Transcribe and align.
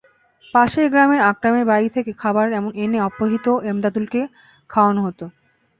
পাশের 0.53 0.87
গ্রামের 0.89 1.21
আকরামের 1.29 1.65
বাড়ি 1.65 1.89
থেকে 1.95 2.11
খাবার 2.21 2.47
এনে 2.77 2.99
অপহৃত 3.07 3.47
এমদাদুলকে 3.69 4.21
খাওয়ানো 4.69 5.01
হতো। 5.07 5.25